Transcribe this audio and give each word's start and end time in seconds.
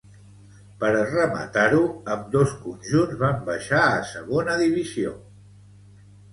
Per 0.83 0.87
rematar-ho, 0.95 1.83
ambdós 2.15 2.57
conjunts 2.63 3.21
van 3.21 3.45
baixar 3.53 3.85
a 3.93 4.03
Segona 4.15 4.59
Divisió. 4.67 5.17